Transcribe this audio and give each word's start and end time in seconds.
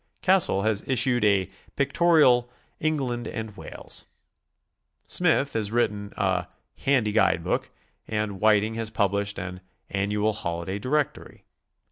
Cassell 0.23 0.63
has 0.63 0.83
issued 0.87 1.23
a 1.23 1.47
"Pictorial 1.75 2.49
England 2.79 3.27
and 3.27 3.55
Wales," 3.55 4.05
Smith 5.07 5.53
has 5.53 5.71
written 5.71 6.11
a 6.17 6.47
"Handy 6.85 7.11
Guidebook," 7.11 7.69
and 8.07 8.39
Whiting 8.41 8.73
has 8.73 8.89
published 8.89 9.37
an 9.37 9.61
"'Annual 9.91 10.33
Holiday 10.33 10.79
Directory." 10.79 11.43